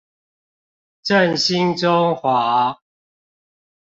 [1.03, 2.81] 振興中華